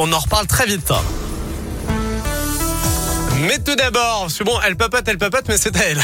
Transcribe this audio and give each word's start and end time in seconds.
On 0.00 0.12
en 0.12 0.18
reparle 0.20 0.46
très 0.46 0.64
vite. 0.64 0.92
Mais 3.40 3.58
tout 3.58 3.74
d'abord, 3.74 4.20
parce 4.22 4.38
que 4.38 4.44
bon, 4.44 4.56
elle 4.64 4.76
papote, 4.76 5.02
elle 5.08 5.18
papote, 5.18 5.42
mais 5.48 5.56
c'est 5.56 5.76
à 5.76 5.80
elle. 5.86 6.00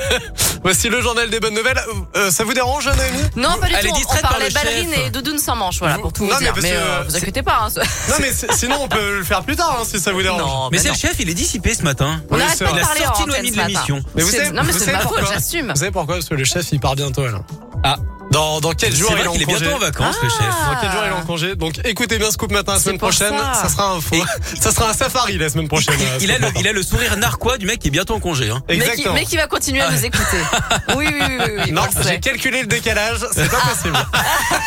Voici 0.64 0.88
le 0.88 1.00
journal 1.00 1.30
des 1.30 1.38
bonnes 1.38 1.54
nouvelles. 1.54 1.80
Euh, 2.16 2.32
ça 2.32 2.42
vous 2.42 2.52
dérange, 2.52 2.86
Naomi 2.86 3.20
Non, 3.36 3.56
pas 3.60 3.68
du 3.68 3.74
Elle 3.78 3.86
est 3.86 3.88
tout. 3.90 3.94
On- 3.94 3.96
distraite 3.98 4.24
on 4.24 4.28
par 4.28 4.38
le 4.40 4.52
ballerine 4.52 4.90
chef. 4.92 5.06
et 5.06 5.10
doudoune 5.10 5.38
sans 5.38 5.54
manche, 5.54 5.78
voilà, 5.78 5.98
pour 5.98 6.12
tout 6.12 6.24
Non, 6.24 6.30
vous 6.30 6.34
mais 6.40 6.44
dire. 6.46 6.52
parce 6.52 6.62
Mais 6.64 6.70
que, 6.72 6.76
euh, 6.78 7.02
vous 7.04 7.10
c'est- 7.10 7.16
inquiétez 7.18 7.42
pas. 7.44 7.60
hein. 7.62 7.68
Non, 8.08 8.14
mais 8.18 8.32
sinon 8.56 8.76
on 8.80 8.88
peut 8.88 9.18
le 9.18 9.22
faire 9.22 9.44
plus 9.44 9.54
tard 9.54 9.76
hein, 9.80 9.84
si 9.84 10.00
ça 10.00 10.10
vous 10.10 10.20
dérange. 10.22 10.40
Non, 10.40 10.68
Mais 10.72 10.78
bah 10.78 10.82
c'est 10.82 10.88
le 10.90 10.96
chef, 10.96 11.14
il 11.20 11.30
est 11.30 11.34
dissipé 11.34 11.74
ce 11.74 11.84
matin. 11.84 12.20
On 12.30 12.34
Oui, 12.34 12.40
n'arrête 12.40 12.58
c'est 12.58 12.64
pas 12.64 12.72
de 12.72 12.80
parler 12.80 13.06
en 13.06 13.26
Noémie 13.28 13.52
de 13.52 13.56
l'émission. 13.56 14.02
Mais 14.16 14.22
vous 14.24 14.30
savez, 14.32 14.50
Non, 14.50 14.64
mais 14.64 14.72
vous 14.72 14.78
c'est 14.80 14.84
savez 14.86 14.92
ma 14.96 14.98
faute, 15.04 15.12
pourquoi 15.18 15.32
j'assume. 15.32 15.68
Vous 15.70 15.76
savez 15.78 15.90
pourquoi 15.92 16.14
Parce 16.16 16.28
que 16.28 16.34
le 16.34 16.44
chef 16.44 16.66
il 16.72 16.80
part 16.80 16.96
bientôt 16.96 17.24
là. 17.24 17.38
Ah. 17.84 17.94
Dans, 18.38 18.60
dans 18.60 18.72
quel 18.72 18.94
jour 18.94 19.10
il 19.18 19.24
est 19.24 19.26
en 19.26 19.32
qu'il 19.32 19.42
est 19.42 19.46
bientôt 19.46 19.72
en 19.74 19.78
vacances, 19.78 20.14
le 20.22 20.28
chef. 20.28 20.38
Dans 20.40 20.80
quel 20.80 20.92
jour 20.92 21.00
il 21.04 21.08
est 21.08 21.12
en 21.12 21.26
congé 21.26 21.56
Donc 21.56 21.74
écoutez 21.84 22.18
bien 22.18 22.30
Scoop 22.30 22.52
matin 22.52 22.74
la 22.74 22.78
semaine 22.78 22.96
prochaine. 22.98 23.34
ça. 23.36 23.62
Ça. 23.62 23.68
sera 23.68 23.90
un 23.94 24.00
faux. 24.00 24.14
Ça 24.60 24.70
sera 24.70 24.90
un 24.90 24.92
safari 24.92 25.36
la 25.38 25.48
semaine 25.48 25.66
prochaine. 25.66 25.96
Il 26.20 26.30
a, 26.30 26.34
le, 26.34 26.40
Matin. 26.42 26.60
il 26.60 26.68
a 26.68 26.72
le 26.72 26.82
sourire 26.84 27.16
narquois 27.16 27.58
du 27.58 27.66
mec 27.66 27.80
qui 27.80 27.88
est 27.88 27.90
bientôt 27.90 28.14
en 28.14 28.20
congé. 28.20 28.48
Hein. 28.50 28.62
Mais 28.68 28.76
qui, 28.76 28.82
Exactement. 28.82 29.14
mais 29.14 29.24
qui 29.24 29.36
va 29.36 29.46
continuer 29.48 29.80
à 29.80 29.90
nous 29.90 30.04
écouter. 30.04 30.38
Oui, 30.96 31.06
oui, 31.08 31.20
oui, 31.20 31.36
oui, 31.40 31.62
oui, 31.66 31.72
Non, 31.72 31.82
j'ai 32.02 32.18
calculé 32.20 32.60
le 32.62 32.66
décalage, 32.66 33.18
c'est 33.32 33.50
pas 33.50 33.58
possible. 33.58 33.94
Ah. 34.12 34.20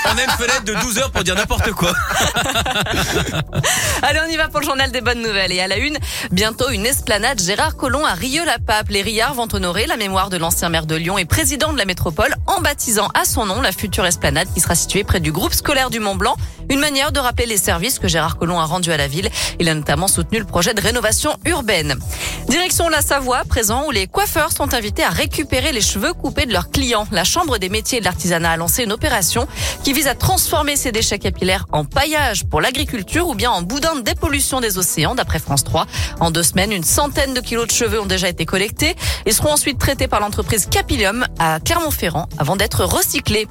On 0.14 0.18
a 0.18 0.24
une 0.24 0.30
fenêtre 0.32 0.64
de 0.66 0.74
12 0.74 0.98
heures 1.00 1.12
pour 1.12 1.24
dire 1.24 1.36
n'importe 1.36 1.72
quoi. 1.72 1.94
Allez, 4.02 4.20
on 4.26 4.30
y 4.30 4.38
va 4.38 4.48
pour 4.50 4.60
le 4.60 4.66
journal 4.66 4.92
des 4.92 5.02
bonnes 5.02 5.22
nouvelles. 5.22 5.52
Et 5.52 5.62
à 5.62 5.68
la 5.68 5.78
une, 5.78 5.98
bientôt 6.32 6.70
une 6.70 6.86
esplanade 6.86 7.42
Gérard 7.42 7.76
Collomb 7.76 8.06
à 8.06 8.14
Rieux-la-Pape. 8.14 8.90
Les 8.90 9.02
Riards 9.02 9.34
vont 9.34 9.48
honorer 9.54 9.88
la 9.88 9.98
mémoire 9.98 10.30
de 10.30 10.38
l'ancien 10.38 10.70
maire 10.70 10.86
de 10.86 10.96
Lyon 10.96 11.18
et 11.18 11.26
président 11.26 11.74
de 11.74 11.78
la 11.78 11.86
métropole 11.86 12.34
en 12.48 12.62
baptisant 12.62 13.10
à 13.14 13.26
son 13.26 13.46
nom 13.46 13.61
la 13.62 13.72
future 13.72 14.06
esplanade 14.06 14.48
qui 14.54 14.60
sera 14.60 14.76
située 14.76 15.04
près 15.04 15.20
du 15.20 15.32
groupe 15.32 15.54
scolaire 15.54 15.90
du 15.90 16.00
Mont 16.00 16.16
Blanc. 16.16 16.36
Une 16.70 16.80
manière 16.80 17.12
de 17.12 17.20
rappeler 17.20 17.46
les 17.46 17.58
services 17.58 18.00
que 18.00 18.08
Gérard 18.08 18.38
Collomb 18.38 18.60
a 18.60 18.66
rendus 18.66 18.92
à 18.92 18.98
la 18.98 19.08
ville. 19.08 19.30
Il 19.60 19.68
a 19.70 19.74
notamment 19.74 20.08
soutenu 20.08 20.40
le 20.40 20.46
projet 20.46 20.74
de 20.74 20.82
rénovation 20.82 21.32
urbaine. 21.46 21.96
Direction 22.48 22.90
la 22.90 23.02
Savoie, 23.02 23.44
présent 23.48 23.86
où 23.88 23.92
les 23.92 24.08
coiffeurs 24.08 24.52
sont 24.52 24.74
invités 24.74 25.04
à 25.04 25.10
récupérer 25.10 25.72
les 25.72 25.82
cheveux 25.82 26.14
coupés 26.14 26.46
de 26.46 26.52
leurs 26.52 26.70
clients. 26.70 27.08
La 27.12 27.24
Chambre 27.24 27.58
des 27.58 27.70
métiers 27.70 28.00
et 28.00 28.02
de 28.02 28.06
l'artisanat 28.06 28.52
a 28.52 28.58
lancé 28.58 28.84
une 28.84 28.92
opération 28.92 29.48
qui 29.84 29.94
vise 29.94 30.08
à 30.08 30.16
transformer 30.16 30.76
ces 30.76 30.92
déchets 30.92 31.20
capillaires 31.20 31.66
en 31.72 31.86
paillage 31.86 32.46
pour 32.46 32.60
l'agriculture 32.60 33.28
ou 33.28 33.36
bien 33.36 33.52
en 33.52 33.62
boudin 33.62 33.96
de 33.96 34.02
dépollution 34.02 34.60
des 34.60 34.78
océans, 34.78 35.16
d'après 35.16 35.40
France 35.40 35.64
3. 35.64 35.86
En 36.20 36.32
deux 36.32 36.44
semaines, 36.44 36.72
une 36.72 36.84
centaine 36.84 37.34
de 37.34 37.40
kilos 37.40 37.68
de 37.68 37.72
cheveux 37.72 38.02
ont 38.02 38.06
déjà 38.06 38.28
été 38.28 38.46
collectés 38.46 38.96
et 39.26 39.32
seront 39.32 39.54
ensuite 39.54 39.80
traités 39.80 40.08
par 40.08 40.20
l'entreprise 40.20 40.66
Capillium 40.66 41.26
à 41.40 41.60
Clermont-Ferrand 41.60 42.28
avant 42.38 42.58
d'être 42.58 42.84
recyclés. 42.84 43.48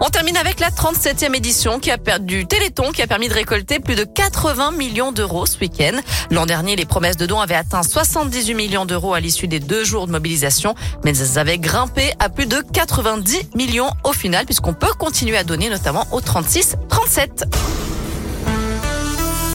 On 0.00 0.10
termine 0.10 0.36
avec 0.36 0.60
la 0.60 0.70
37e 0.70 1.34
édition 1.34 1.80
qui 1.80 1.90
a 1.90 1.98
perdu 1.98 2.18
du 2.28 2.46
Téléthon 2.46 2.92
qui 2.92 3.00
a 3.00 3.06
permis 3.06 3.28
de 3.28 3.32
récolter 3.32 3.80
plus 3.80 3.94
de 3.94 4.04
80 4.04 4.72
millions 4.72 5.12
d'euros 5.12 5.46
ce 5.46 5.58
week-end. 5.60 5.98
L'an 6.30 6.44
dernier, 6.44 6.76
les 6.76 6.84
promesses 6.84 7.16
de 7.16 7.24
dons 7.24 7.40
avaient 7.40 7.54
atteint 7.54 7.82
78 7.82 8.54
millions 8.54 8.84
d'euros 8.84 9.14
à 9.14 9.20
l'issue 9.20 9.48
des 9.48 9.60
deux 9.60 9.82
jours 9.82 10.06
de 10.06 10.12
mobilisation, 10.12 10.74
mais 11.04 11.16
elles 11.16 11.38
avaient 11.38 11.58
grimpé 11.58 12.12
à 12.18 12.28
plus 12.28 12.46
de 12.46 12.62
90 12.72 13.50
millions 13.54 13.90
au 14.04 14.12
final 14.12 14.44
puisqu'on 14.44 14.74
peut 14.74 14.92
continuer 14.98 15.38
à 15.38 15.44
donner 15.44 15.70
notamment 15.70 16.06
au 16.12 16.20
36-37. 16.20 17.87